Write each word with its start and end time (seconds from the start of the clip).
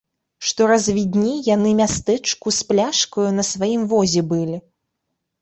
Што 0.51 0.61
раз 0.69 0.85
відней 0.97 1.35
яны 1.55 1.73
мястэчку 1.81 2.55
з 2.57 2.65
пляшкаю 2.71 3.27
на 3.37 3.43
сваім 3.51 3.87
возе 3.95 4.21
былі. 4.35 4.57